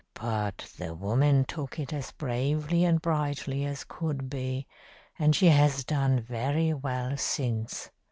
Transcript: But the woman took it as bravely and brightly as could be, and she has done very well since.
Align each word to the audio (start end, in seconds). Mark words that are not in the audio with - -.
But 0.15 0.67
the 0.79 0.95
woman 0.95 1.45
took 1.45 1.77
it 1.77 1.93
as 1.93 2.09
bravely 2.11 2.85
and 2.85 2.99
brightly 2.99 3.65
as 3.65 3.83
could 3.83 4.31
be, 4.31 4.65
and 5.19 5.35
she 5.35 5.49
has 5.49 5.83
done 5.83 6.21
very 6.21 6.73
well 6.73 7.15
since. 7.17 7.91